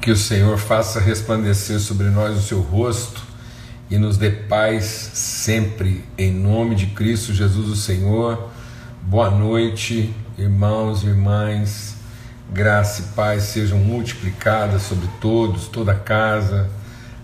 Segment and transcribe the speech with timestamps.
[0.00, 3.22] Que o Senhor faça resplandecer sobre nós o seu rosto
[3.90, 8.48] e nos dê paz sempre, em nome de Cristo Jesus, o Senhor.
[9.02, 11.96] Boa noite, irmãos e irmãs.
[12.50, 16.70] Graça e paz sejam multiplicadas sobre todos, toda a casa.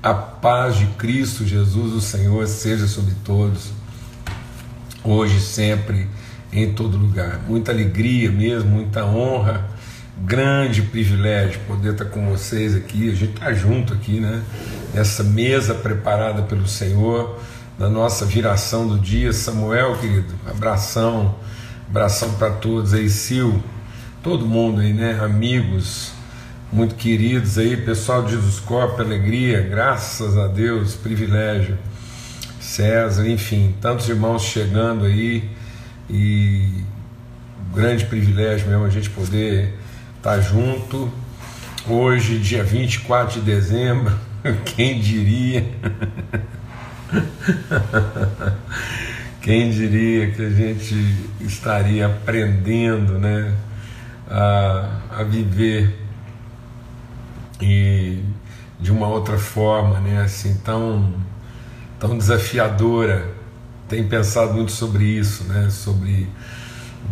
[0.03, 3.71] A paz de Cristo Jesus, o Senhor, seja sobre todos,
[5.03, 6.07] hoje, sempre,
[6.53, 7.41] em todo lugar.
[7.49, 9.76] Muita alegria mesmo, muita honra
[10.17, 14.43] grande privilégio poder estar com vocês aqui, a gente está junto aqui, né?
[14.95, 17.39] Nessa mesa preparada pelo Senhor,
[17.79, 19.33] na nossa viração do dia.
[19.33, 21.35] Samuel, querido, abração,
[21.89, 23.61] abração para todos aí, Sil,
[24.23, 25.19] todo mundo aí, né?
[25.21, 26.17] Amigos
[26.73, 31.79] muito queridos aí, pessoal de Jesus Corpo, alegria, graças a Deus, privilégio.
[32.61, 35.49] César, enfim, tantos irmãos chegando aí
[36.11, 36.83] e
[37.73, 39.75] grande privilégio mesmo a gente poder
[40.27, 41.09] tá junto.
[41.89, 44.13] Hoje, dia 24 de dezembro,
[44.75, 45.65] quem diria?
[49.41, 50.97] Quem diria que a gente
[51.41, 53.55] estaria aprendendo né,
[54.29, 55.97] a, a viver
[57.63, 58.25] e
[58.81, 61.15] de uma outra forma, né, assim, tão,
[62.01, 63.33] tão desafiadora.
[63.89, 66.29] Tem pensado muito sobre isso, né, sobre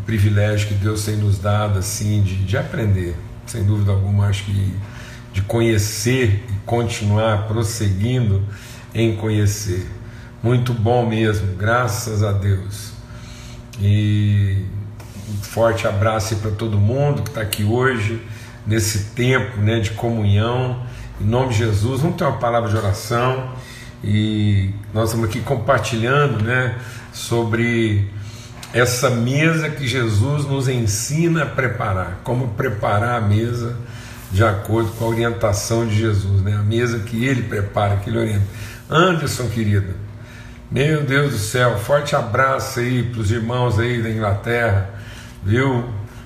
[0.04, 3.16] privilégio que Deus tem nos dado assim de, de aprender,
[3.46, 4.74] sem dúvida alguma, acho que
[5.32, 8.42] de conhecer e continuar prosseguindo
[8.94, 9.86] em conhecer.
[10.42, 12.92] Muito bom mesmo, graças a Deus.
[13.80, 14.64] E
[15.28, 18.22] um forte abraço para todo mundo que está aqui hoje,
[18.66, 20.84] nesse tempo né, de comunhão.
[21.20, 23.52] Em nome de Jesus, vamos ter uma palavra de oração.
[24.02, 26.78] E nós estamos aqui compartilhando né,
[27.12, 28.08] sobre
[28.74, 33.76] essa mesa que Jesus nos ensina a preparar, como preparar a mesa
[34.32, 36.54] de acordo com a orientação de Jesus, né?
[36.54, 38.44] a mesa que ele prepara, que ele orienta.
[38.90, 39.94] Anderson, querido,
[40.68, 44.90] meu Deus do céu, forte abraço aí para os irmãos aí da Inglaterra,
[45.44, 45.84] viu?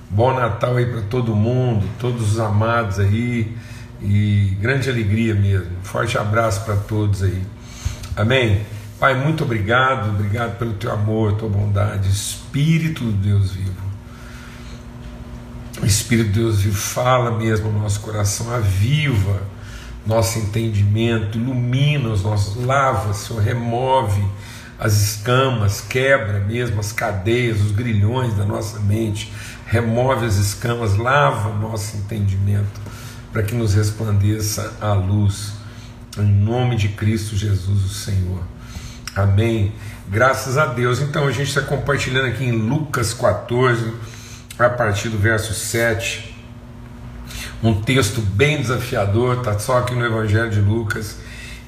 [0.08, 3.54] Bom Natal aí para todo mundo, todos os amados aí,
[4.00, 5.70] e grande alegria mesmo.
[5.82, 7.42] Forte abraço para todos aí.
[8.16, 8.64] Amém?
[8.98, 13.88] Pai, muito obrigado, obrigado pelo teu amor, tua bondade, Espírito de Deus vivo.
[15.84, 19.40] Espírito de Deus vivo, fala mesmo no nosso coração, aviva
[20.04, 24.24] nosso entendimento, ilumina os nossos, lava, Senhor, remove
[24.80, 29.32] as escamas, quebra mesmo as cadeias, os grilhões da nossa mente,
[29.66, 32.80] remove as escamas, lava nosso entendimento,
[33.32, 35.52] para que nos resplandeça a luz,
[36.18, 38.57] em nome de Cristo Jesus, o Senhor.
[39.14, 39.72] Amém.
[40.08, 41.00] Graças a Deus.
[41.00, 43.92] Então a gente está compartilhando aqui em Lucas 14,
[44.58, 46.34] a partir do verso 7.
[47.62, 51.16] Um texto bem desafiador, está só aqui no Evangelho de Lucas.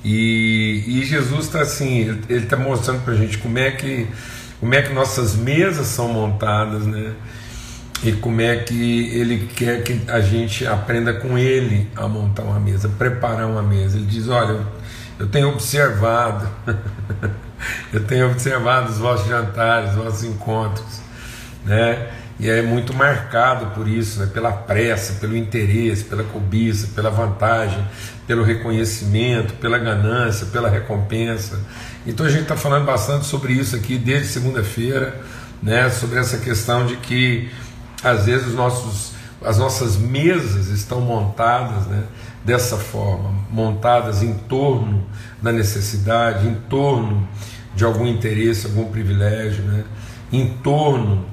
[0.04, 4.06] E, e Jesus está assim, ele está mostrando para a gente como é que
[4.60, 7.14] como é que nossas mesas são montadas, né?
[8.02, 12.60] E como é que ele quer que a gente aprenda com ele a montar uma
[12.60, 13.96] mesa, preparar uma mesa.
[13.96, 14.60] Ele diz: Olha,
[15.20, 16.48] eu tenho observado,
[17.92, 21.02] eu tenho observado os vossos jantares, os vossos encontros,
[21.62, 22.10] né?
[22.38, 24.30] E é muito marcado por isso, né?
[24.32, 27.86] pela pressa, pelo interesse, pela cobiça, pela vantagem,
[28.26, 31.60] pelo reconhecimento, pela ganância, pela recompensa.
[32.06, 35.20] Então a gente está falando bastante sobre isso aqui desde segunda-feira,
[35.62, 35.90] né?
[35.90, 37.50] sobre essa questão de que
[38.02, 39.12] às vezes os nossos,
[39.44, 42.04] as nossas mesas estão montadas né?
[42.44, 45.04] Dessa forma, montadas em torno
[45.42, 47.28] da necessidade, em torno
[47.74, 49.84] de algum interesse, algum privilégio, né?
[50.32, 51.24] em torno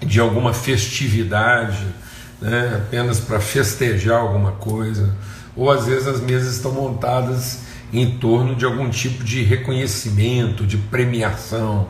[0.00, 1.86] de alguma festividade,
[2.40, 2.82] né?
[2.86, 5.14] apenas para festejar alguma coisa,
[5.56, 7.60] ou às vezes as mesas estão montadas
[7.92, 11.88] em torno de algum tipo de reconhecimento, de premiação.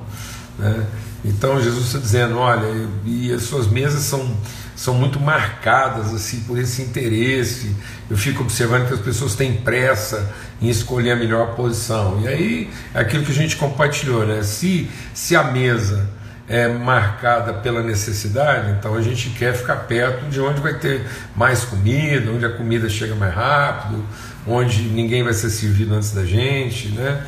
[0.58, 0.86] Né?
[1.24, 4.34] Então Jesus está dizendo: olha, e as suas mesas são
[4.80, 7.76] são muito marcadas assim por esse interesse.
[8.08, 12.18] Eu fico observando que as pessoas têm pressa em escolher a melhor posição.
[12.22, 14.42] E aí, é aquilo que a gente compartilhou, né?
[14.42, 16.08] Se, se a mesa
[16.48, 21.06] é marcada pela necessidade, então a gente quer ficar perto de onde vai ter
[21.36, 24.02] mais comida, onde a comida chega mais rápido,
[24.46, 27.22] onde ninguém vai ser servido antes da gente, né?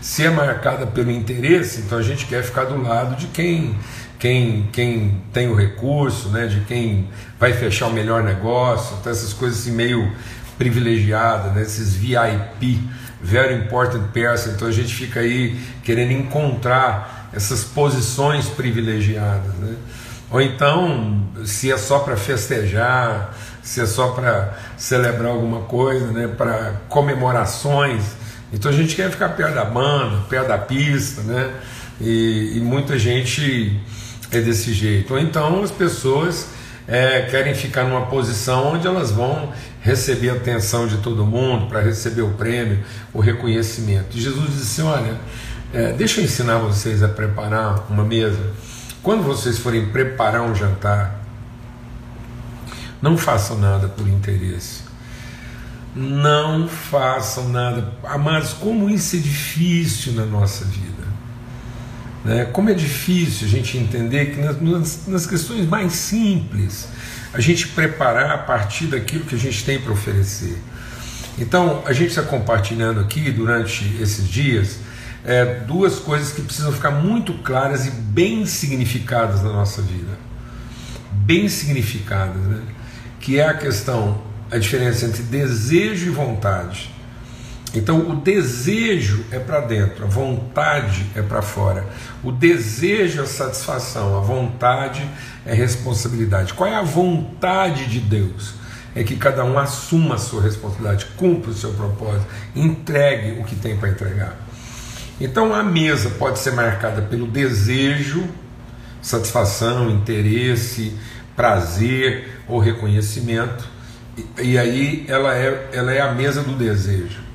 [0.00, 3.76] Se é marcada pelo interesse, então a gente quer ficar do lado de quem
[4.18, 7.08] quem, quem tem o recurso, né, de quem
[7.38, 10.10] vai fechar o melhor negócio, então essas coisas assim meio
[10.56, 12.82] privilegiadas, né, esses VIP,
[13.20, 19.74] very important person, então a gente fica aí querendo encontrar essas posições privilegiadas, né?
[20.30, 26.26] Ou então, se é só para festejar, se é só para celebrar alguma coisa, né,
[26.26, 28.02] para comemorações.
[28.52, 31.52] Então a gente quer ficar perto da banda, perto da pista, né?
[32.00, 33.80] E, e muita gente
[34.36, 35.14] é desse jeito.
[35.14, 36.48] Ou então as pessoas
[36.86, 41.80] é, querem ficar numa posição onde elas vão receber a atenção de todo mundo, para
[41.80, 44.16] receber o prêmio, o reconhecimento.
[44.16, 45.18] E Jesus disse: Olha,
[45.72, 48.38] é, deixa eu ensinar vocês a preparar uma mesa.
[49.02, 51.20] Quando vocês forem preparar um jantar,
[53.00, 54.82] não façam nada por interesse.
[55.94, 57.92] Não façam nada.
[58.04, 60.95] Amados, como isso é difícil na nossa vida.
[62.26, 62.44] Né?
[62.46, 66.88] Como é difícil a gente entender que nas, nas questões mais simples,
[67.32, 70.58] a gente preparar a partir daquilo que a gente tem para oferecer.
[71.38, 74.78] Então, a gente está compartilhando aqui durante esses dias
[75.24, 80.18] é, duas coisas que precisam ficar muito claras e bem significadas na nossa vida.
[81.12, 82.60] Bem significadas, né?
[83.20, 84.20] Que é a questão,
[84.50, 86.95] a diferença entre desejo e vontade.
[87.76, 91.86] Então, o desejo é para dentro, a vontade é para fora.
[92.24, 95.06] O desejo é satisfação, a vontade
[95.44, 96.54] é responsabilidade.
[96.54, 98.54] Qual é a vontade de Deus?
[98.94, 102.24] É que cada um assuma a sua responsabilidade, cumpra o seu propósito,
[102.54, 104.34] entregue o que tem para entregar.
[105.20, 108.26] Então, a mesa pode ser marcada pelo desejo,
[109.02, 110.96] satisfação, interesse,
[111.36, 113.68] prazer ou reconhecimento,
[114.16, 117.25] e, e aí ela é, ela é a mesa do desejo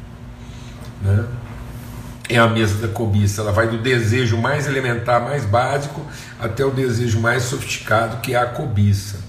[1.02, 1.26] né?
[2.32, 3.42] é a mesa da cobiça.
[3.42, 6.02] Ela vai do desejo mais elementar, mais básico,
[6.40, 9.20] até o desejo mais sofisticado, que é a cobiça.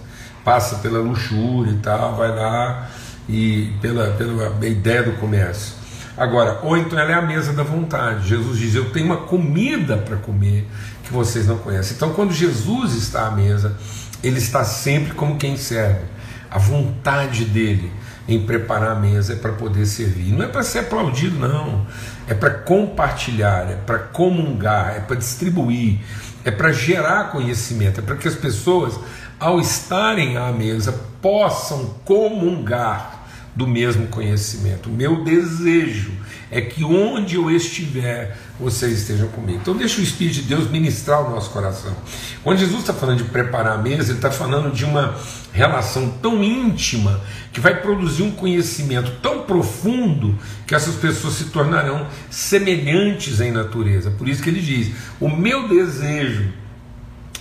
[0.45, 2.89] Passa pela luxúria e tal, vai lá
[3.29, 5.75] e pela, pela ideia do comércio.
[6.17, 8.29] Agora, ou então ela é a mesa da vontade.
[8.29, 10.69] Jesus diz: Eu tenho uma comida para comer
[11.03, 11.97] que vocês não conhecem.
[11.97, 13.77] Então, quando Jesus está à mesa,
[14.23, 16.05] ele está sempre como quem serve.
[16.51, 17.91] A vontade dele
[18.29, 20.33] em preparar a mesa é para poder servir.
[20.33, 21.87] Não é para ser aplaudido, não.
[22.27, 25.99] É para compartilhar, é para comungar, é para distribuir,
[26.45, 28.99] é para gerar conhecimento, é para que as pessoas,
[29.39, 33.23] ao estarem à mesa, possam comungar
[33.55, 34.89] do mesmo conhecimento.
[34.89, 36.13] O meu desejo
[36.51, 39.59] é que onde eu estiver, vocês estejam comigo.
[39.61, 41.95] Então deixa o Espírito de Deus ministrar o nosso coração.
[42.43, 45.15] Quando Jesus está falando de preparar a mesa, ele está falando de uma
[45.53, 47.21] relação tão íntima
[47.53, 54.11] que vai produzir um conhecimento tão profundo que essas pessoas se tornarão semelhantes em natureza.
[54.11, 54.91] Por isso que ele diz:
[55.21, 56.51] o meu desejo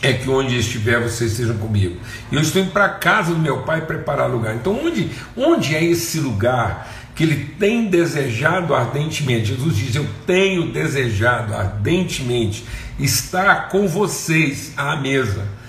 [0.02, 1.96] é que onde estiver vocês estejam comigo.
[2.32, 4.56] E eu estou indo para a casa do meu pai preparar lugar.
[4.56, 9.46] Então, onde, onde é esse lugar que ele tem desejado ardentemente?
[9.46, 12.66] Jesus diz: Eu tenho desejado ardentemente
[13.00, 15.61] estar com vocês à mesa.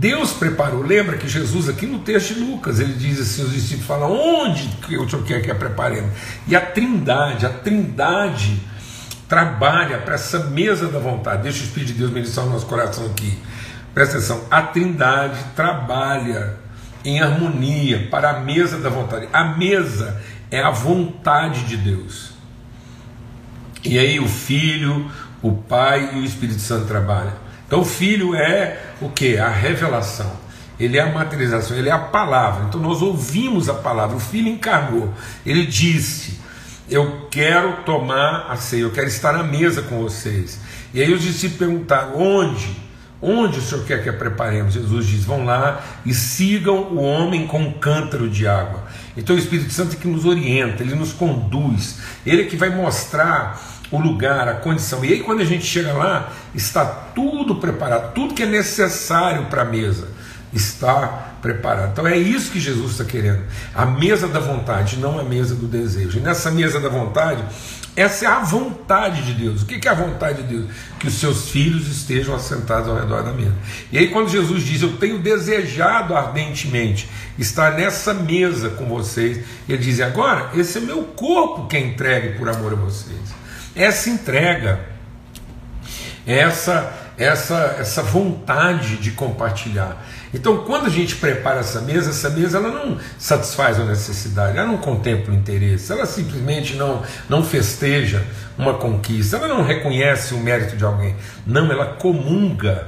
[0.00, 3.86] Deus preparou, lembra que Jesus, aqui no texto de Lucas, ele diz assim: os discípulos
[3.86, 6.10] falam, onde que o Senhor quer que é preparemos?
[6.48, 8.58] E a trindade, a trindade
[9.28, 11.42] trabalha para essa mesa da vontade.
[11.42, 13.38] Deixa o Espírito de Deus ministrar o nosso coração aqui.
[13.92, 16.56] Presta atenção, a Trindade trabalha
[17.04, 19.28] em harmonia para a mesa da vontade.
[19.32, 20.18] A mesa
[20.50, 22.32] é a vontade de Deus.
[23.84, 25.10] E aí o Filho,
[25.42, 27.34] o Pai e o Espírito Santo trabalham.
[27.70, 29.38] Então o Filho é o que?
[29.38, 30.32] A revelação.
[30.76, 32.64] Ele é a materialização, ele é a palavra.
[32.64, 34.16] Então nós ouvimos a palavra.
[34.16, 35.14] O Filho encarnou.
[35.46, 36.40] Ele disse:
[36.90, 40.58] eu quero tomar a ceia, eu quero estar à mesa com vocês.
[40.92, 42.76] E aí os discípulos perguntaram: onde?
[43.22, 44.74] Onde o Senhor quer que a preparemos?
[44.74, 48.82] Jesus diz: vão lá e sigam o homem com um cântaro de água.
[49.16, 52.70] Então o Espírito Santo é que nos orienta, ele nos conduz, ele é que vai
[52.70, 55.04] mostrar o lugar, a condição.
[55.04, 59.62] E aí, quando a gente chega lá, está tudo preparado, tudo que é necessário para
[59.62, 60.08] a mesa
[60.52, 61.92] está preparado.
[61.92, 63.42] Então é isso que Jesus está querendo.
[63.74, 66.18] A mesa da vontade, não a mesa do desejo.
[66.18, 67.42] E nessa mesa da vontade,
[67.96, 69.62] essa é a vontade de Deus.
[69.62, 70.70] O que é a vontade de Deus?
[70.98, 73.54] Que os seus filhos estejam assentados ao redor da mesa.
[73.92, 79.78] E aí, quando Jesus diz, Eu tenho desejado ardentemente estar nessa mesa com vocês, ele
[79.78, 83.39] diz, agora, esse é meu corpo que é entregue por amor a vocês.
[83.74, 84.80] Essa entrega,
[86.26, 92.58] essa, essa, essa vontade de compartilhar então, quando a gente prepara essa mesa, essa mesa
[92.58, 98.24] ela não satisfaz a necessidade, ela não contempla o interesse, ela simplesmente não, não festeja
[98.56, 101.16] uma conquista, ela não reconhece o mérito de alguém.
[101.44, 102.86] Não, ela comunga,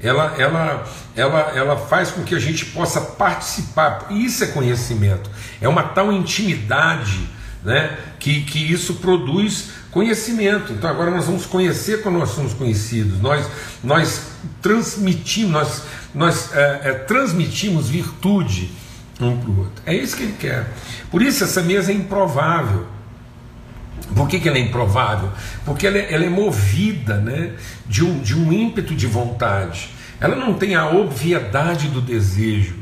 [0.00, 0.84] ela, ela,
[1.16, 4.06] ela, ela faz com que a gente possa participar.
[4.10, 5.28] Isso é conhecimento,
[5.60, 7.28] é uma tal intimidade
[7.64, 10.72] né, que, que isso produz conhecimento.
[10.72, 13.46] Então agora nós vamos conhecer quando nós somos conhecidos, nós,
[13.82, 14.26] nós
[14.60, 15.82] transmitimos, nós
[16.14, 18.70] nós é, é, transmitimos virtude
[19.20, 19.82] um para o outro.
[19.84, 20.66] É isso que ele quer.
[21.10, 22.86] Por isso essa mesa é improvável.
[24.14, 25.30] Por que, que ela é improvável?
[25.64, 27.52] Porque ela é, ela é movida né,
[27.86, 29.90] de, um, de um ímpeto de vontade.
[30.20, 32.76] Ela não tem a obviedade do desejo,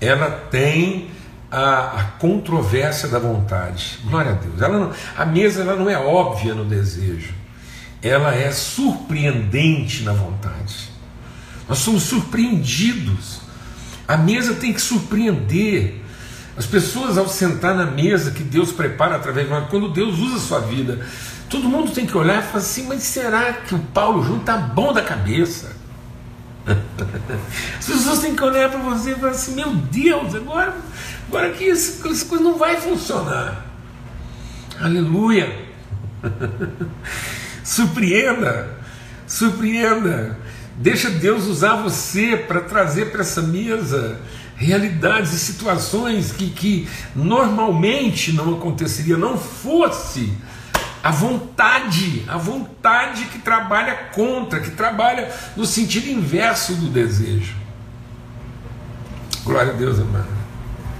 [0.00, 1.08] ela tem
[1.52, 3.98] a, a controvérsia da vontade.
[4.04, 4.62] Glória a Deus.
[4.62, 7.34] Ela não, a mesa ela não é óbvia no desejo,
[8.02, 10.90] ela é surpreendente na vontade.
[11.68, 13.42] Nós somos surpreendidos.
[14.08, 16.00] A mesa tem que surpreender.
[16.56, 20.36] As pessoas, ao sentar na mesa que Deus prepara através de nós, quando Deus usa
[20.36, 21.06] a sua vida,
[21.48, 24.56] todo mundo tem que olhar e falar assim: mas será que o Paulo Júnior está
[24.56, 25.81] bom da cabeça?
[27.78, 30.76] As pessoas têm que olhar para você e falar assim: meu Deus, agora,
[31.28, 33.66] agora que essa, coisa não vai funcionar.
[34.80, 35.68] Aleluia!
[37.64, 38.78] surpreenda,
[39.26, 40.38] surpreenda.
[40.76, 44.20] Deixa Deus usar você para trazer para essa mesa
[44.56, 50.32] realidades e situações que, que normalmente não aconteceria, não fosse
[51.02, 57.54] a vontade, a vontade que trabalha contra, que trabalha no sentido inverso do desejo.
[59.44, 60.28] Glória a Deus, amado.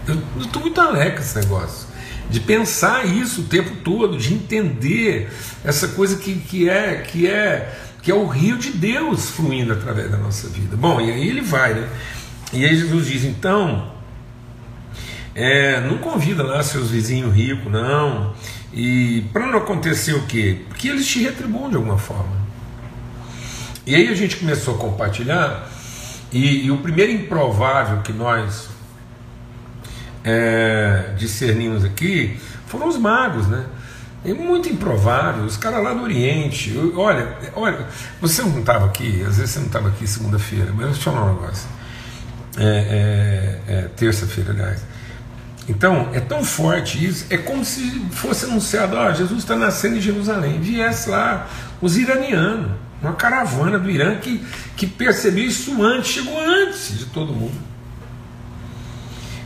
[0.09, 1.89] Eu estou muito alegre com esse negócio.
[2.29, 5.31] De pensar isso o tempo todo, de entender
[5.65, 10.11] essa coisa que, que é que é que é o rio de Deus fluindo através
[10.11, 10.77] da nossa vida.
[10.77, 11.89] Bom, e aí ele vai, né?
[12.53, 13.93] E aí Jesus diz: então,
[15.35, 18.35] é, não convida lá seus vizinhos ricos, não.
[18.73, 20.63] E para não acontecer o quê?
[20.69, 22.43] Porque eles te retribuam de alguma forma.
[23.87, 25.69] E aí a gente começou a compartilhar,
[26.33, 28.69] e, e o primeiro improvável que nós
[30.25, 33.67] é, discernimos aqui foram os magos, né?
[34.25, 36.73] É muito improvável, os caras lá do Oriente.
[36.95, 37.87] Olha, olha,
[38.21, 41.27] você não estava aqui, às vezes você não estava aqui segunda-feira, mas deixa eu falar
[41.27, 41.69] um negócio
[42.59, 44.85] é, é, é, terça-feira, aliás.
[45.75, 50.01] Então, é tão forte isso, é como se fosse anunciado: ó, Jesus está nascendo em
[50.01, 50.61] Jerusalém.
[50.61, 51.49] Viesse lá
[51.81, 54.45] os iranianos, uma caravana do Irã que,
[54.77, 57.59] que percebeu isso antes, chegou antes de todo mundo.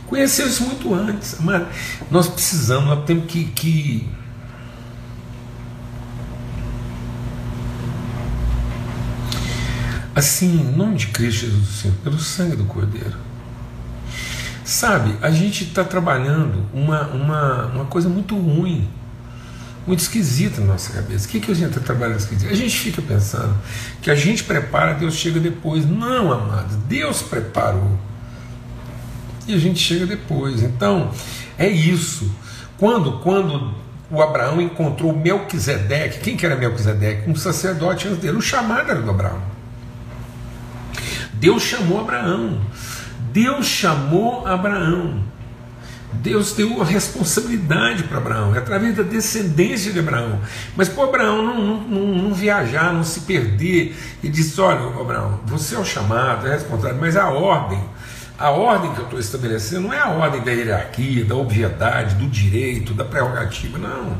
[0.05, 1.37] Conheceu isso muito antes.
[1.39, 1.65] Mas
[2.11, 4.09] nós precisamos, nós temos que, que
[10.13, 13.26] Assim, em nome de Cristo Jesus, Senhor, pelo sangue do Cordeiro.
[14.67, 18.85] Sabe, a gente está trabalhando uma, uma, uma coisa muito ruim,
[19.87, 21.25] muito esquisita na nossa cabeça.
[21.25, 22.51] O que, que a gente está trabalhando esquisito?
[22.51, 23.57] A gente fica pensando
[24.01, 25.89] que a gente prepara, Deus chega depois.
[25.89, 27.97] Não, amado, Deus preparou.
[29.47, 30.61] E a gente chega depois.
[30.61, 31.11] Então,
[31.57, 32.29] é isso.
[32.77, 33.73] Quando, quando
[34.11, 37.29] o Abraão encontrou Melquisedeque, quem que era Melquisedeque?
[37.29, 38.35] Um sacerdote antes dele.
[38.35, 39.41] O chamado era do Abraão.
[41.31, 42.59] Deus chamou Abraão.
[43.37, 45.21] Deus chamou Abraão.
[46.11, 50.39] Deus deu a responsabilidade para Abraão, é através da descendência de Abraão.
[50.75, 55.75] Mas para Abraão não, não, não, viajar, não se perder, e disse: Olha, Abraão, você
[55.75, 57.79] é o chamado, é responsável, mas a ordem,
[58.39, 62.27] a ordem que eu estou estabelecendo não é a ordem da hierarquia, da obviedade, do
[62.27, 64.17] direito, da prerrogativa, não.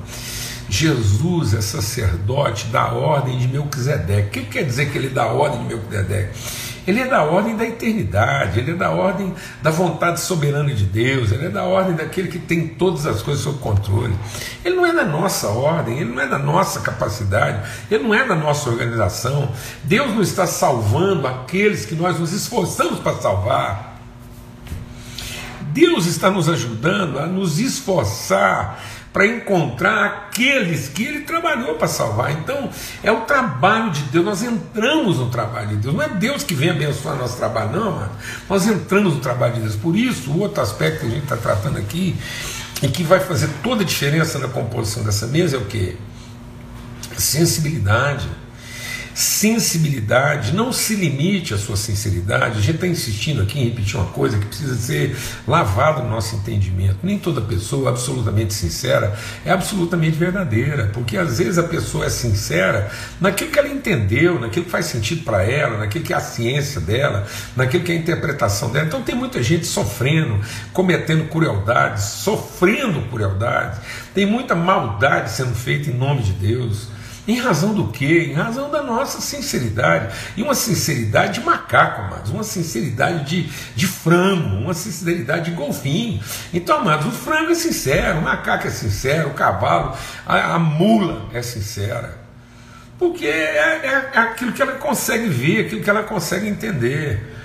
[0.70, 4.28] Jesus é sacerdote da ordem de Melquisedeque.
[4.28, 6.38] O que quer dizer que ele dá a ordem de Melquisedeque?
[6.88, 11.34] Ele é da ordem da eternidade, ele é da ordem da vontade soberana de Deus,
[11.34, 14.16] ele é da ordem daquele que tem todas as coisas sob controle.
[14.64, 18.26] Ele não é da nossa ordem, ele não é da nossa capacidade, ele não é
[18.26, 19.52] da nossa organização.
[19.84, 23.98] Deus não está salvando aqueles que nós nos esforçamos para salvar.
[25.74, 28.82] Deus está nos ajudando a nos esforçar
[29.18, 32.34] para encontrar aqueles que ele trabalhou para salvar.
[32.34, 32.70] Então,
[33.02, 35.96] é o trabalho de Deus, nós entramos no trabalho de Deus.
[35.96, 38.12] Não é Deus que vem abençoar nosso trabalho, não, mano.
[38.48, 39.76] Nós entramos no trabalho de Deus.
[39.76, 42.16] Por isso, o outro aspecto que a gente está tratando aqui,
[42.84, 45.98] e que vai fazer toda a diferença na composição dessa mesa, é o que?
[47.18, 48.30] Sensibilidade
[49.18, 52.60] sensibilidade, não se limite à sua sinceridade.
[52.60, 56.36] A gente está insistindo aqui em repetir uma coisa que precisa ser lavada no nosso
[56.36, 56.98] entendimento.
[57.02, 62.92] Nem toda pessoa absolutamente sincera é absolutamente verdadeira, porque às vezes a pessoa é sincera
[63.20, 66.80] naquilo que ela entendeu, naquilo que faz sentido para ela, naquilo que é a ciência
[66.80, 68.86] dela, naquilo que é a interpretação dela.
[68.86, 70.40] Então tem muita gente sofrendo,
[70.72, 73.80] cometendo crueldades, sofrendo crueldades,
[74.14, 76.96] tem muita maldade sendo feita em nome de Deus.
[77.28, 78.30] Em razão do quê?
[78.32, 80.16] Em razão da nossa sinceridade.
[80.38, 82.32] E uma sinceridade de macaco, amados.
[82.32, 84.56] Uma sinceridade de, de frango.
[84.56, 86.24] Uma sinceridade de golfinho.
[86.54, 91.28] Então, amados, o frango é sincero, o macaco é sincero, o cavalo, a, a mula
[91.34, 92.18] é sincera.
[92.98, 97.37] Porque é, é, é aquilo que ela consegue ver, aquilo que ela consegue entender.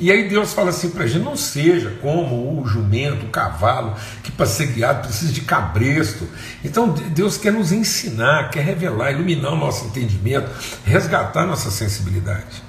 [0.00, 3.94] E aí Deus fala assim para a gente: não seja como o jumento, o cavalo,
[4.22, 6.26] que para ser guiado precisa de cabresto.
[6.64, 10.50] Então Deus quer nos ensinar, quer revelar, iluminar o nosso entendimento,
[10.84, 12.62] resgatar nossa sensibilidade.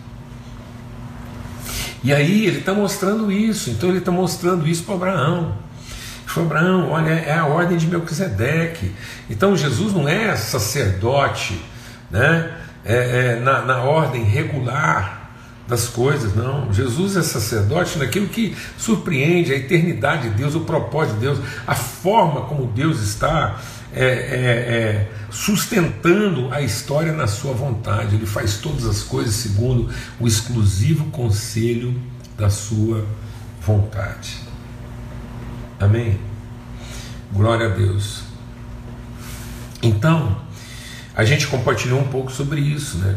[2.03, 5.57] E aí ele está mostrando isso, então ele está mostrando isso para Abraão.
[6.25, 8.93] Foi Abraão, olha, é a ordem de Melquisedeque.
[9.29, 11.59] Então Jesus não é sacerdote
[12.09, 12.51] né?
[12.85, 15.18] É, é, na, na ordem regular
[15.69, 16.73] das coisas, não.
[16.73, 21.75] Jesus é sacerdote naquilo que surpreende a eternidade de Deus, o propósito de Deus, a
[21.75, 23.61] forma como Deus está
[23.93, 28.15] é, é, é, sustentando a história na sua vontade.
[28.15, 32.01] Ele faz todas as coisas segundo o exclusivo conselho
[32.35, 33.05] da sua
[33.61, 34.39] vontade.
[35.79, 36.19] Amém?
[37.31, 38.23] Glória a Deus.
[39.83, 40.35] Então,
[41.15, 43.15] a gente compartilhou um pouco sobre isso, né?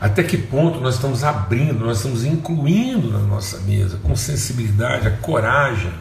[0.00, 5.10] Até que ponto nós estamos abrindo, nós estamos incluindo na nossa mesa, com sensibilidade, a
[5.10, 5.92] coragem.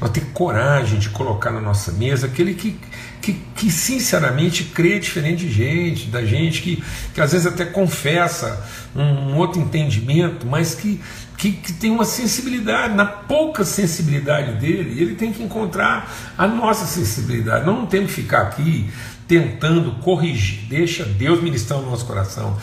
[0.00, 2.78] Nós temos coragem de colocar na nossa mesa aquele que,
[3.20, 6.82] que, que sinceramente crê diferente de gente, da gente que,
[7.12, 8.64] que às vezes até confessa
[8.96, 11.00] um, um outro entendimento, mas que,
[11.36, 16.86] que, que, tem uma sensibilidade, na pouca sensibilidade dele, ele tem que encontrar a nossa
[16.86, 17.66] sensibilidade.
[17.66, 18.90] Não temos que ficar aqui
[19.28, 22.58] tentando corrigir, deixa Deus ministrar o nosso coração.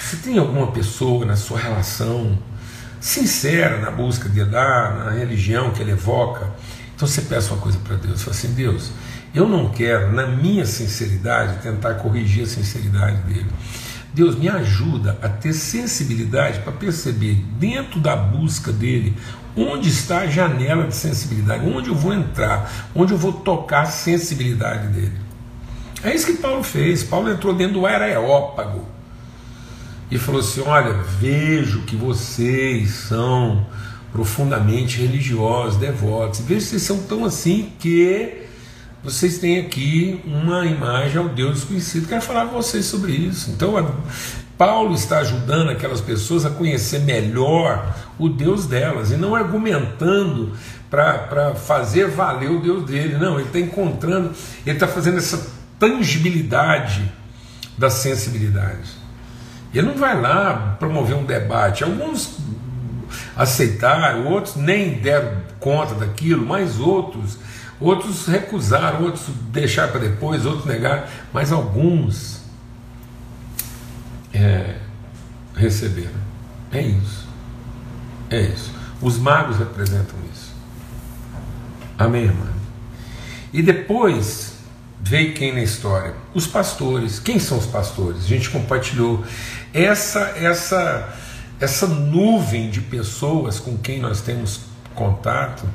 [0.00, 2.38] Se tem alguma pessoa na sua relação
[3.00, 6.50] sincera na busca de dar, na religião que ele evoca,
[6.94, 8.90] então você peça uma coisa para Deus, fala assim, Deus,
[9.32, 13.46] eu não quero, na minha sinceridade, tentar corrigir a sinceridade dele.
[14.12, 19.16] Deus me ajuda a ter sensibilidade para perceber dentro da busca dele
[19.56, 23.86] onde está a janela de sensibilidade, onde eu vou entrar, onde eu vou tocar a
[23.86, 25.12] sensibilidade dele.
[26.02, 27.04] É isso que Paulo fez.
[27.04, 28.97] Paulo entrou dentro do areópago
[30.10, 33.66] e falou assim: Olha, vejo que vocês são
[34.12, 38.46] profundamente religiosos, devotos, vejo que vocês são tão assim que
[39.02, 42.08] vocês têm aqui uma imagem ao Deus desconhecido.
[42.08, 43.50] Quero falar com vocês sobre isso.
[43.50, 43.94] Então,
[44.56, 50.52] Paulo está ajudando aquelas pessoas a conhecer melhor o Deus delas e não argumentando
[50.90, 53.16] para fazer valer o Deus dele.
[53.16, 54.32] Não, ele está encontrando,
[54.66, 57.08] ele está fazendo essa tangibilidade
[57.78, 58.97] da sensibilidade.
[59.72, 61.84] Ele não vai lá promover um debate.
[61.84, 62.38] Alguns
[63.36, 67.38] aceitaram, outros nem deram conta daquilo, mas outros,
[67.80, 72.42] outros recusaram, outros deixaram para depois, outros negaram, mas alguns
[74.32, 74.76] é,
[75.54, 76.28] receberam.
[76.72, 77.26] É isso.
[78.30, 78.72] É isso.
[79.00, 80.52] Os magos representam isso.
[81.98, 82.46] Amém, irmã?
[83.52, 84.58] E depois
[85.00, 86.14] veio quem na história?
[86.34, 87.18] Os pastores.
[87.18, 88.24] Quem são os pastores?
[88.24, 89.24] A gente compartilhou
[89.84, 91.14] essa essa
[91.60, 94.60] essa nuvem de pessoas com quem nós temos
[94.94, 95.68] contato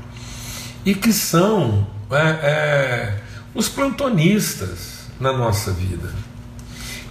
[0.86, 3.20] e que são é, é,
[3.54, 6.14] os plantonistas na nossa vida.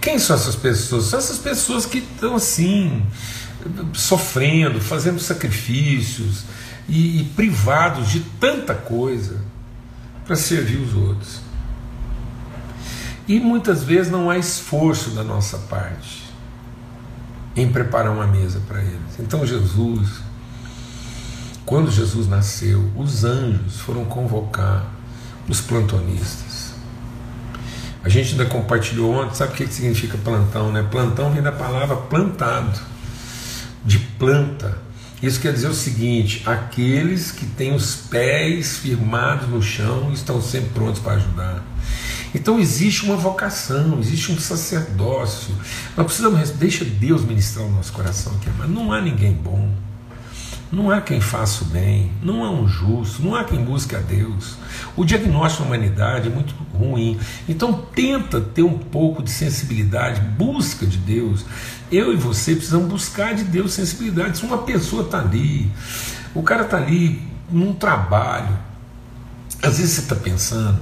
[0.01, 1.05] Quem são essas pessoas?
[1.05, 3.05] São essas pessoas que estão assim,
[3.93, 6.43] sofrendo, fazendo sacrifícios
[6.87, 9.39] e, e privados de tanta coisa
[10.25, 11.41] para servir os outros.
[13.27, 16.32] E muitas vezes não há esforço da nossa parte
[17.55, 19.19] em preparar uma mesa para eles.
[19.19, 20.21] Então Jesus,
[21.65, 24.85] quando Jesus nasceu, os anjos foram convocar
[25.47, 26.73] os plantonistas.
[28.03, 30.85] A gente ainda compartilhou ontem, sabe o que significa plantão, né?
[30.91, 32.77] Plantão vem da palavra plantado,
[33.85, 34.77] de planta.
[35.21, 40.71] Isso quer dizer o seguinte: aqueles que têm os pés firmados no chão estão sempre
[40.71, 41.63] prontos para ajudar.
[42.33, 45.53] Então existe uma vocação, existe um sacerdócio.
[45.95, 49.69] Nós precisamos, deixa Deus ministrar o nosso coração aqui, mas não há ninguém bom.
[50.71, 53.99] Não há quem faça o bem, não há um justo, não há quem busque a
[53.99, 54.55] Deus.
[54.97, 57.19] O diagnóstico da humanidade é muito ruim.
[57.47, 61.45] Então tenta ter um pouco de sensibilidade, busca de Deus.
[61.91, 64.39] Eu e você precisamos buscar de Deus sensibilidade.
[64.39, 65.71] Se uma pessoa está ali,
[66.33, 68.57] o cara está ali num trabalho,
[69.61, 70.79] às vezes você está pensando,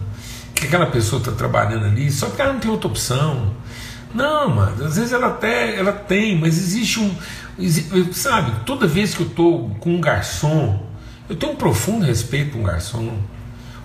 [0.62, 3.52] que aquela pessoa está trabalhando ali só porque ela não tem outra opção.
[4.14, 7.16] Não, mano, às vezes ela até ela tem, mas existe um.
[8.14, 10.86] Sabe, toda vez que eu estou com um garçom,
[11.28, 13.18] eu tenho um profundo respeito por um garçom.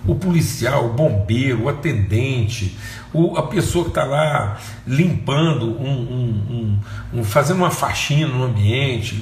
[0.05, 2.77] O policial, o bombeiro, o atendente,
[3.13, 6.79] o, a pessoa que está lá limpando, um,
[7.13, 9.15] um, um, fazendo uma faxina no ambiente,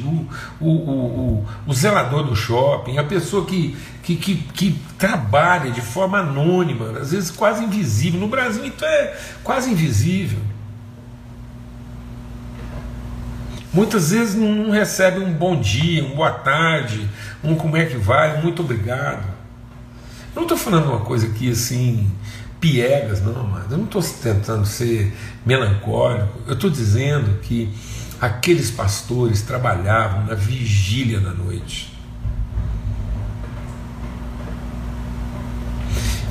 [0.59, 6.19] o, o, o, zelador do shopping, a pessoa que, que, que, que, trabalha de forma
[6.19, 8.19] anônima, às vezes quase invisível.
[8.19, 10.39] No Brasil, isso é quase invisível.
[13.75, 17.09] Muitas vezes não recebe um bom dia, um boa tarde,
[17.43, 19.34] um como é que vai, um muito obrigado.
[20.35, 22.11] Não estou falando uma coisa aqui assim,
[22.59, 26.39] piegas, não, mas eu não estou tentando ser melancólico.
[26.45, 27.73] Eu estou dizendo que
[28.19, 31.93] aqueles pastores trabalhavam na vigília da noite.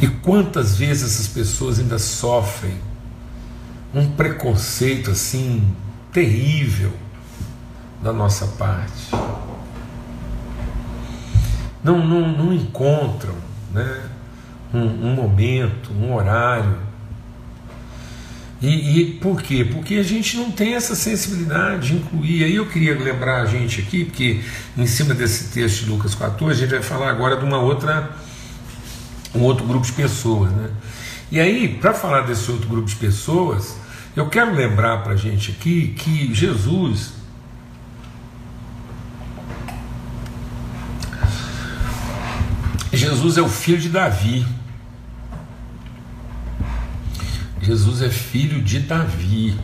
[0.03, 2.77] E quantas vezes essas pessoas ainda sofrem
[3.95, 5.67] um preconceito assim
[6.13, 6.93] terrível
[8.03, 9.11] da nossa parte.
[11.83, 13.35] Não, não, não encontram
[13.75, 14.03] né,
[14.73, 16.79] um, um momento, um horário.
[18.63, 19.63] E, e, por quê?
[19.71, 22.45] Porque a gente não tem essa sensibilidade de incluir.
[22.45, 24.41] Aí eu queria lembrar a gente aqui, porque
[24.79, 28.11] em cima desse texto de Lucas 14, a gente vai falar agora de uma outra,
[29.35, 30.51] um outro grupo de pessoas.
[30.51, 30.71] Né?
[31.31, 33.77] E aí, para falar desse outro grupo de pessoas,
[34.17, 37.13] eu quero lembrar para a gente aqui que Jesus
[43.15, 44.45] Jesus é o filho de Davi.
[47.63, 49.57] Jesus é filho de Davi.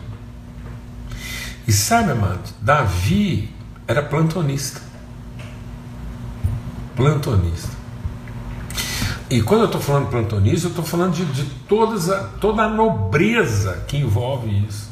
[1.67, 3.53] E sabe, amado, Davi
[3.85, 4.81] era plantonista.
[6.95, 7.69] Plantonista.
[9.29, 12.69] E quando eu estou falando plantonista, eu estou falando de, de todas a, toda a
[12.69, 14.89] nobreza que envolve isso.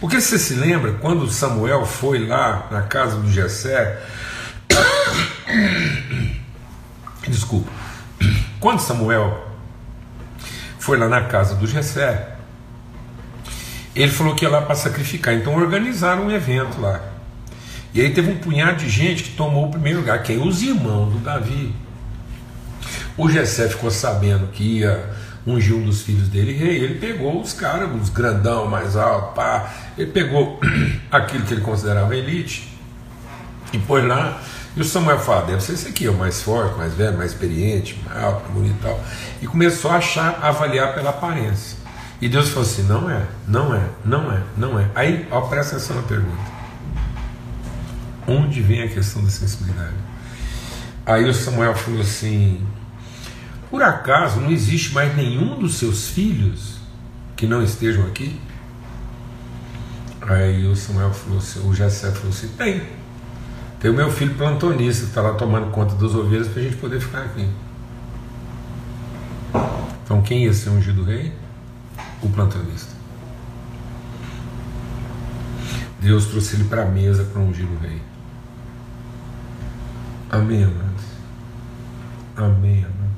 [0.00, 4.02] Porque você se lembra quando Samuel foi lá na casa do Jessé
[7.28, 7.83] Desculpa.
[8.64, 9.46] Quando Samuel
[10.78, 12.34] foi lá na casa do Jessé,
[13.94, 15.34] ele falou que ia lá para sacrificar.
[15.34, 16.98] Então organizaram um evento lá.
[17.92, 20.22] E aí teve um punhado de gente que tomou o primeiro lugar.
[20.22, 20.40] Quem?
[20.40, 21.74] Os irmãos do Davi.
[23.18, 25.10] O Jessé ficou sabendo que ia
[25.46, 26.78] ungir um dos filhos dele rei.
[26.78, 29.74] Ele pegou os caras, os grandão mais alto, pá.
[29.98, 30.58] Ele pegou
[31.12, 32.66] aquilo que ele considerava elite
[33.74, 34.40] e pôs lá
[34.76, 37.30] e o Samuel fala, deve ser esse aqui, é o mais forte, mais velho, mais
[37.30, 39.00] experiente, mais alto, bonito e tal.
[39.40, 41.78] E começou a achar, a avaliar pela aparência.
[42.20, 44.88] E Deus falou assim: não é, não é, não é, não é.
[44.94, 46.54] Aí, ó, presta atenção na pergunta.
[48.26, 49.94] Onde vem a questão da sensibilidade?
[51.06, 52.66] Aí o Samuel falou assim:
[53.70, 56.78] por acaso não existe mais nenhum dos seus filhos
[57.36, 58.40] que não estejam aqui?
[60.22, 63.03] Aí o Samuel falou assim, o Jessé falou assim: tem.
[63.84, 66.76] Tem o meu filho plantonista que está lá tomando conta das ovelhas para a gente
[66.76, 67.46] poder ficar aqui.
[70.02, 71.34] Então quem ia ser ungido rei?
[72.22, 72.94] O plantonista.
[76.00, 78.00] Deus trouxe ele para a mesa para ungir o rei.
[80.30, 81.04] Amém, amados.
[82.38, 83.16] Amém, amados.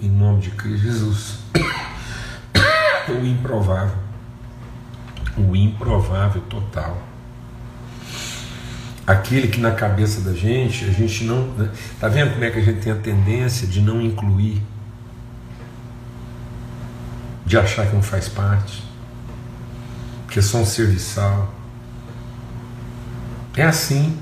[0.00, 1.38] Em nome de Cristo Jesus.
[3.20, 3.98] o improvável.
[5.36, 7.07] O improvável total
[9.08, 11.48] aquele que na cabeça da gente, a gente não.
[11.54, 11.70] Né?
[11.98, 14.62] Tá vendo como é que a gente tem a tendência de não incluir?
[17.46, 18.84] De achar que não faz parte,
[20.28, 21.54] que é só um serviçal.
[23.56, 24.18] É assim.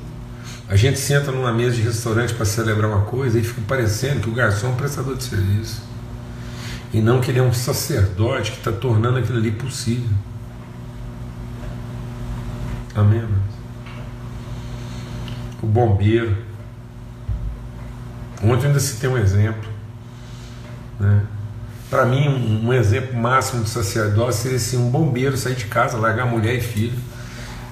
[0.68, 4.29] A gente senta numa mesa de restaurante para celebrar uma coisa e fica parecendo que
[4.29, 5.83] o garçom é um prestador de serviço.
[6.92, 10.16] E não que ele é um sacerdote que está tornando aquilo ali possível.
[12.94, 13.29] Amém?
[15.62, 16.37] O bombeiro.
[18.42, 19.69] Ontem ainda tem um exemplo.
[21.01, 21.23] Né?
[21.88, 25.97] Para mim, um, um, exemplo máximo de sacerdócio seria assim, um bombeiro sair de casa,
[25.97, 26.99] largar mulher e filho,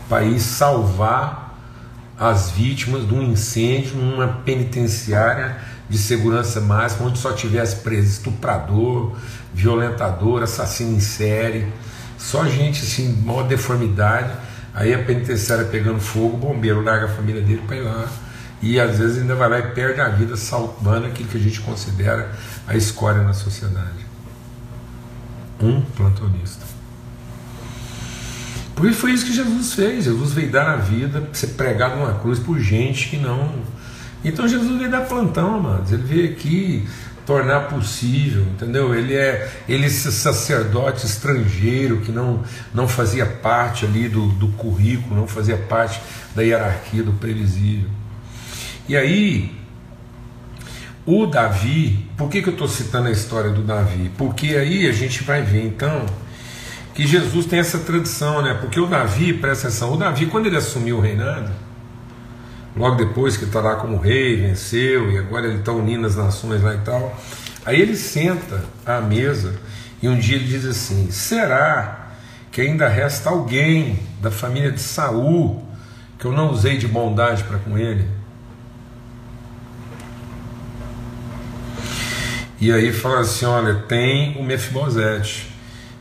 [0.09, 1.59] para ir salvar
[2.19, 5.57] as vítimas de um incêndio numa penitenciária
[5.89, 9.17] de segurança máxima, onde só tivesse preso estuprador,
[9.53, 11.67] violentador, assassino em série,
[12.17, 14.33] só gente assim, maior deformidade
[14.75, 18.09] Aí a penitenciária pegando fogo, o bombeiro larga a família dele para ir lá.
[18.61, 21.61] E às vezes ainda vai lá e perde a vida salvando aquilo que a gente
[21.61, 22.33] considera
[22.67, 24.05] a escória na sociedade.
[25.61, 26.65] Um plantonista.
[28.75, 30.05] Por isso foi isso que Jesus fez.
[30.05, 33.53] Jesus veio dar a vida, ser pregado numa cruz por gente que não.
[34.25, 35.93] Então Jesus veio dar plantão, amados.
[35.93, 36.89] Ele veio aqui
[37.27, 38.95] tornar possível, entendeu?
[38.95, 45.17] Ele é ele esse sacerdote estrangeiro que não, não fazia parte ali do, do currículo,
[45.17, 46.01] não fazia parte
[46.35, 47.89] da hierarquia do previsível.
[48.89, 49.51] E aí,
[51.07, 54.11] o Davi, por que, que eu estou citando a história do Davi?
[54.17, 56.07] Porque aí a gente vai ver então
[56.95, 58.55] que Jesus tem essa tradição, né?
[58.55, 61.51] Porque o Davi, presta atenção, o Davi, quando ele assumiu o reinado,
[62.77, 66.63] logo depois que está lá como rei, venceu, e agora ele está unindo as nações
[66.63, 67.17] lá e tal.
[67.65, 69.55] Aí ele senta à mesa
[70.03, 72.11] e um dia ele diz assim: será
[72.51, 75.65] que ainda resta alguém da família de Saul
[76.19, 78.09] que eu não usei de bondade para com ele.
[82.61, 85.53] E aí fala assim: olha, tem o Mefibosete,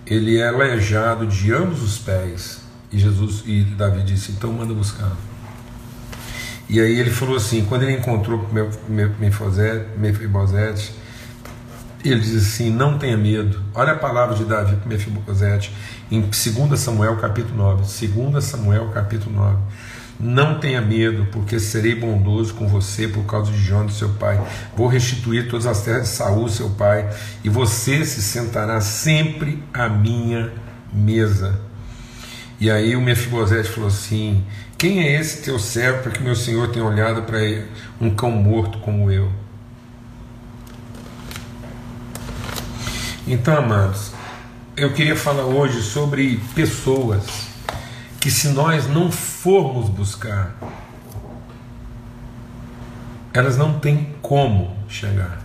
[0.06, 2.62] ele é aleijado de ambos os pés.
[2.92, 5.12] E Jesus e Davi disse: então manda buscar.
[6.74, 8.50] E aí ele falou assim: quando ele encontrou
[9.96, 10.92] Mefibosete,
[12.04, 13.62] ele diz assim: não tenha medo.
[13.76, 15.72] Olha a palavra de Davi para Mefibosete
[16.10, 17.84] em 2 Samuel capítulo 9.
[18.08, 19.58] 2 Samuel capítulo 9.
[20.20, 24.42] Não tenha medo, porque serei bondoso com você por causa de Jonas, seu pai.
[24.76, 27.08] Vou restituir todas as terras de Saul, seu pai,
[27.44, 30.52] e você se sentará sempre à minha
[30.92, 31.62] mesa.
[32.60, 34.44] E aí o Mefibosete falou assim:
[34.84, 37.40] Quem é esse teu servo para que meu senhor tenha olhado para
[38.02, 39.32] um cão morto como eu?
[43.26, 44.12] Então, amados,
[44.76, 47.24] eu queria falar hoje sobre pessoas
[48.20, 50.54] que, se nós não formos buscar,
[53.34, 55.42] elas não têm como chegar.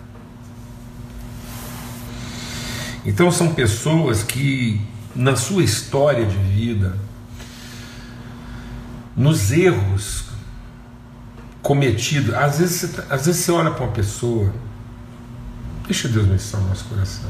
[3.07, 4.81] Então, são pessoas que,
[5.15, 6.99] na sua história de vida,
[9.19, 10.27] nos erros
[11.61, 14.55] cometidos, às vezes, às vezes você olha para uma pessoa,
[15.85, 17.29] deixa Deus ministrar o nosso coração.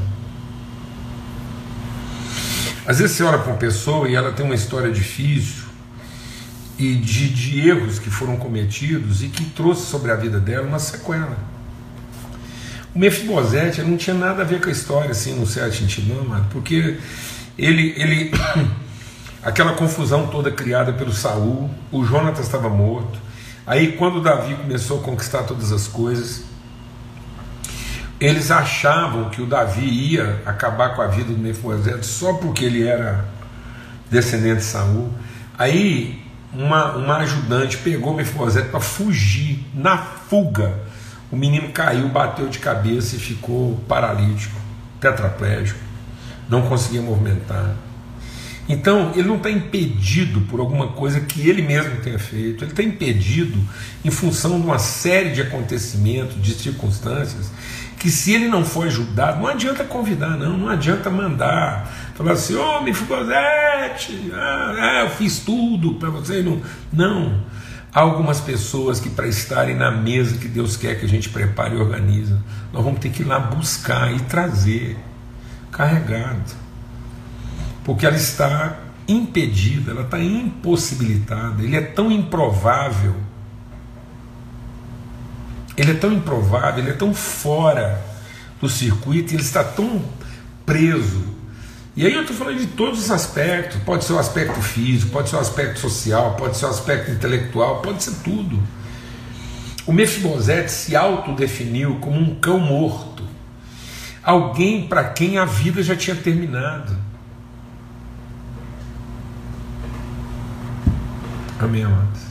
[2.87, 5.65] Às vezes você olha para uma pessoa e ela tem uma história difícil
[6.79, 10.79] e de, de erros que foram cometidos e que trouxe sobre a vida dela uma
[10.79, 11.39] sequela.
[12.95, 15.47] O Mefibosete não tinha nada a ver com a história, assim, no
[16.15, 16.99] não, mano, porque
[17.57, 18.31] ele, ele
[19.49, 23.19] aquela confusão toda criada pelo Saul, o Jonatas estava morto.
[23.67, 26.43] Aí quando Davi começou a conquistar todas as coisas,
[28.21, 32.87] eles achavam que o Davi ia acabar com a vida do Mefibosete só porque ele
[32.87, 33.25] era
[34.11, 35.11] descendente de Saul.
[35.57, 39.65] Aí uma, uma ajudante pegou Mefibosete para fugir.
[39.73, 40.75] Na fuga,
[41.33, 44.61] o menino caiu, bateu de cabeça e ficou paralítico,
[45.01, 45.81] tetraplégico,
[46.51, 47.88] não conseguia movimentar.
[48.69, 52.83] Então, ele não está impedido por alguma coisa que ele mesmo tenha feito, ele está
[52.83, 53.59] impedido
[54.05, 57.51] em função de uma série de acontecimentos, de circunstâncias
[57.99, 62.55] que se ele não for ajudado, não adianta convidar, não, não adianta mandar, falar assim,
[62.55, 66.63] ô oh, Mefibosete, ah, ah, eu fiz tudo para você, não.
[66.93, 67.41] Não.
[67.93, 71.75] Há algumas pessoas que para estarem na mesa que Deus quer que a gente prepare
[71.75, 72.37] e organize,
[72.73, 74.97] nós vamos ter que ir lá buscar e trazer,
[75.73, 76.68] carregado.
[77.89, 78.77] Porque ela está
[79.09, 83.17] impedida, ela está impossibilitada, ele é tão improvável
[85.79, 88.05] ele é tão improvável, ele é tão fora
[88.61, 90.03] do circuito, ele está tão
[90.67, 91.25] preso.
[91.95, 95.31] E aí eu estou falando de todos os aspectos, pode ser o aspecto físico, pode
[95.31, 98.61] ser o aspecto social, pode ser o aspecto intelectual, pode ser tudo.
[99.87, 103.23] O Mefibosete se autodefiniu como um cão morto,
[104.21, 107.08] alguém para quem a vida já tinha terminado.
[111.59, 112.29] Amém, amados?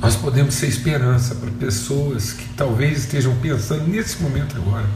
[0.00, 4.86] nós podemos ser esperança para pessoas que talvez estejam pensando nesse momento agora,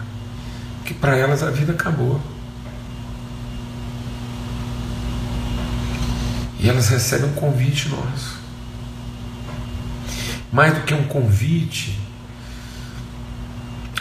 [0.84, 2.20] que para elas a vida acabou.
[6.58, 8.38] E elas recebem um convite nosso.
[10.52, 12.00] Mais do que um convite,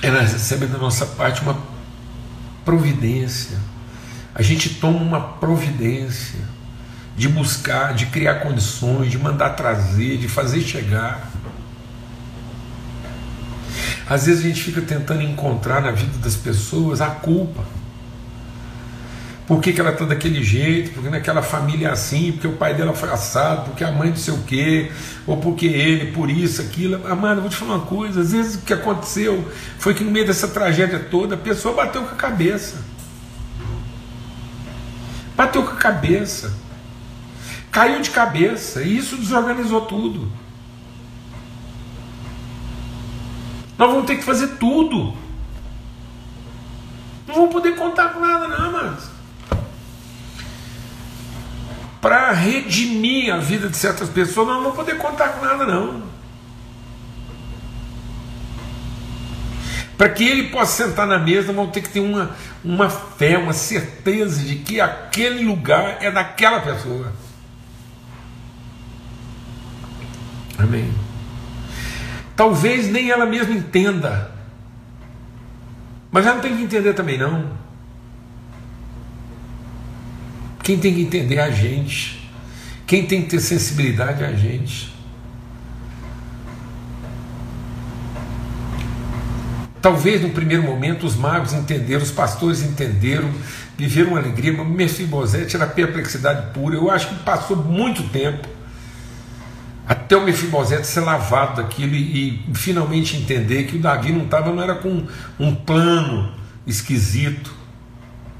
[0.01, 1.57] elas recebem da nossa parte uma
[2.63, 3.57] providência.
[4.35, 6.39] A gente toma uma providência
[7.21, 11.29] de buscar, de criar condições, de mandar trazer, de fazer chegar.
[14.09, 17.63] Às vezes a gente fica tentando encontrar na vida das pessoas a culpa.
[19.45, 20.93] Por que, que ela está daquele jeito?
[20.93, 24.15] Porque naquela família é assim, porque o pai dela foi assado, porque a mãe não
[24.15, 24.91] sei o quê,
[25.27, 27.05] ou porque ele, por isso, aquilo.
[27.07, 30.25] Amado, vou te falar uma coisa: às vezes o que aconteceu foi que no meio
[30.25, 32.77] dessa tragédia toda a pessoa bateu com a cabeça.
[35.37, 36.70] Bateu com a cabeça
[37.71, 40.31] caiu de cabeça e isso desorganizou tudo.
[43.77, 45.15] Nós vamos ter que fazer tudo.
[47.27, 49.11] Não vamos poder contar com nada, não, mas
[52.01, 56.01] para redimir a vida de certas pessoas, nós não vamos poder contar com nada, não.
[59.95, 63.53] Para que ele possa sentar na mesa, vamos ter que ter uma, uma fé, uma
[63.53, 67.13] certeza de que aquele lugar é daquela pessoa.
[70.63, 70.93] Amém.
[72.35, 74.31] Talvez nem ela mesma entenda.
[76.11, 77.49] Mas ela não tem que entender também não.
[80.63, 82.29] Quem tem que entender é a gente.
[82.85, 84.91] Quem tem que ter sensibilidade é a gente.
[89.81, 93.31] Talvez no primeiro momento os magos entenderam, os pastores entenderam,
[93.75, 96.75] viveram uma alegria, mas Mefibosete era perplexidade pura.
[96.75, 98.47] Eu acho que passou muito tempo
[99.91, 104.49] até o Mefibosete ser lavado daquilo e, e finalmente entender que o Davi não estava,
[104.49, 105.05] não era com
[105.37, 106.31] um plano
[106.65, 107.53] esquisito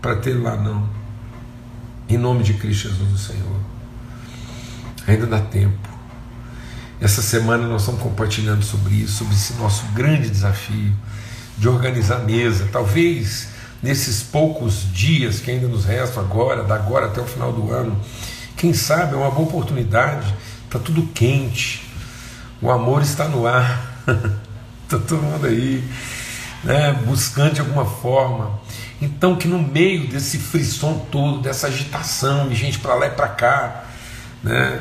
[0.01, 0.87] para ter lá, não.
[2.07, 3.59] Em nome de Cristo Jesus, o Senhor.
[5.05, 5.89] Ainda dá tempo.
[7.01, 10.93] Essa semana nós estamos compartilhando sobre isso, sobre esse nosso grande desafio
[11.57, 12.69] de organizar a mesa.
[12.71, 13.49] Talvez
[13.83, 17.99] nesses poucos dias que ainda nos restam agora, da agora até o final do ano,
[18.55, 20.33] quem sabe é uma boa oportunidade.
[20.71, 21.85] Está tudo quente,
[22.61, 24.01] o amor está no ar,
[24.85, 25.83] está todo mundo aí,
[26.63, 28.57] né, buscando de alguma forma.
[29.01, 33.27] Então, que no meio desse frisson todo, dessa agitação, de gente para lá e para
[33.27, 33.83] cá,
[34.41, 34.79] né?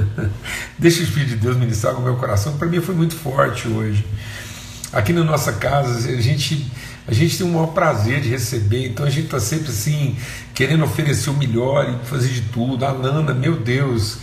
[0.80, 2.56] Deixa o Espírito de Deus ministrar com o meu coração.
[2.56, 4.06] Para mim foi muito forte hoje.
[4.94, 6.72] Aqui na nossa casa, a gente,
[7.06, 10.16] a gente tem o maior prazer de receber, então a gente está sempre assim,
[10.54, 12.86] querendo oferecer o melhor e fazer de tudo.
[12.86, 14.16] A Nana, meu Deus.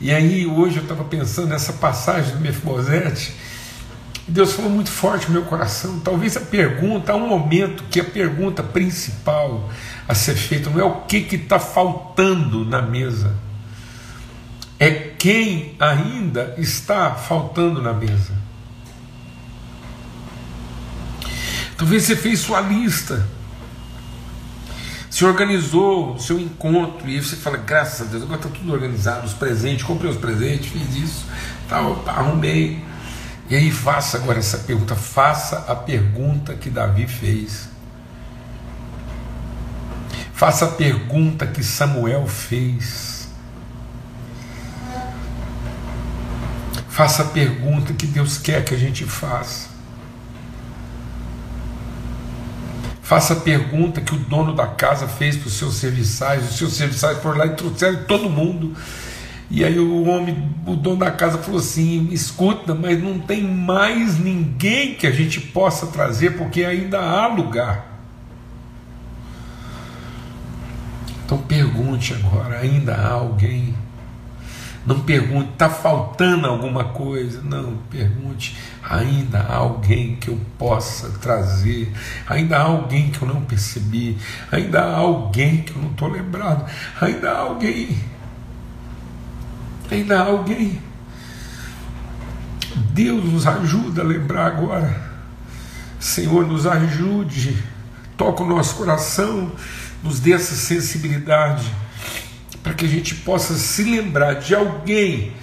[0.00, 3.34] E aí hoje eu estava pensando nessa passagem do Mefibosete,
[4.26, 6.00] Deus falou muito forte no meu coração.
[6.00, 9.70] Talvez a pergunta, há um momento que a pergunta principal
[10.08, 13.34] a ser feita não é o que está faltando na mesa,
[14.78, 18.32] é quem ainda está faltando na mesa.
[21.76, 23.26] Talvez você fez sua lista,
[25.14, 29.24] se organizou seu encontro, e aí você fala, graças a Deus, agora está tudo organizado,
[29.24, 31.26] os presentes, comprei os presentes, fiz isso,
[31.68, 32.82] tal, arrumei.
[33.48, 37.68] E aí faça agora essa pergunta, faça a pergunta que Davi fez.
[40.32, 43.28] Faça a pergunta que Samuel fez.
[46.88, 49.73] Faça a pergunta que Deus quer que a gente faça.
[53.04, 56.72] Faça a pergunta que o dono da casa fez para os seus serviçais, os seus
[56.72, 58.74] serviçais foram lá e trouxeram todo mundo.
[59.50, 64.18] E aí o homem, o dono da casa falou assim: escuta, mas não tem mais
[64.18, 68.00] ninguém que a gente possa trazer, porque ainda há lugar.
[71.26, 73.74] Então pergunte agora: ainda há alguém?
[74.86, 77.40] Não pergunte, está faltando alguma coisa.
[77.42, 81.90] Não, pergunte, ainda há alguém que eu possa trazer,
[82.26, 84.18] ainda há alguém que eu não percebi,
[84.52, 86.70] ainda há alguém que eu não estou lembrado,
[87.00, 87.98] ainda há alguém,
[89.90, 90.80] ainda há alguém.
[92.92, 95.14] Deus nos ajuda a lembrar agora.
[95.98, 97.56] Senhor, nos ajude,
[98.16, 99.50] toca o nosso coração,
[100.02, 101.64] nos dê essa sensibilidade
[102.64, 105.34] para que a gente possa se lembrar de alguém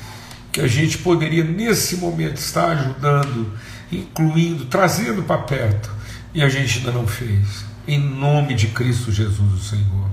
[0.52, 3.54] que a gente poderia nesse momento estar ajudando,
[3.92, 5.92] incluindo, trazendo para perto,
[6.34, 7.64] e a gente ainda não fez.
[7.88, 10.10] Em nome de Cristo Jesus, o Senhor.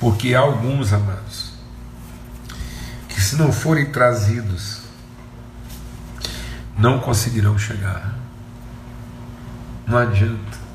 [0.00, 1.52] Porque há alguns, amados,
[3.08, 4.80] que se não forem trazidos,
[6.78, 8.18] não conseguirão chegar.
[9.86, 10.66] Não adianta.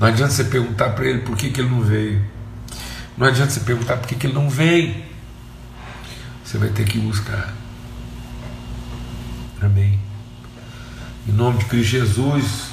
[0.00, 2.41] Não adianta você perguntar para ele por que, que ele não veio.
[3.16, 5.04] Não adianta você perguntar por que, que ele não vem.
[6.44, 7.52] Você vai ter que buscar.
[9.60, 10.00] Amém.
[11.28, 12.70] Em nome de Cristo Jesus.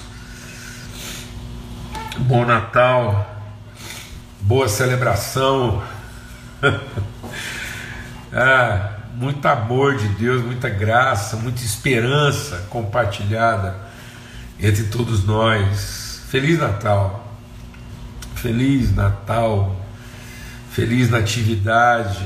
[2.19, 3.37] Bom Natal.
[4.41, 5.83] Boa celebração.
[8.33, 13.75] ah, muito amor de Deus, muita graça, muita esperança compartilhada
[14.57, 16.21] entre todos nós.
[16.29, 17.27] Feliz Natal.
[18.35, 19.75] Feliz Natal
[20.79, 22.25] Feliz Natividade,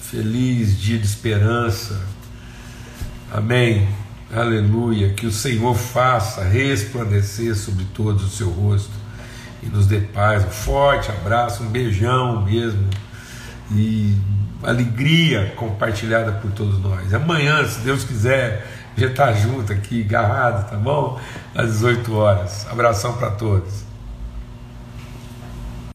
[0.00, 2.00] feliz dia de esperança.
[3.30, 3.86] Amém.
[4.34, 5.10] Aleluia.
[5.10, 8.94] Que o Senhor faça resplandecer sobre todos o seu rosto
[9.62, 10.42] e nos dê paz.
[10.42, 12.88] Um forte abraço, um beijão mesmo.
[13.70, 14.16] E
[14.62, 17.12] alegria compartilhada por todos nós.
[17.12, 18.66] Amanhã, se Deus quiser,
[18.96, 21.20] já está junto aqui, agarrado, tá bom?
[21.54, 22.66] Às 18 horas.
[22.70, 23.91] Abração para todos.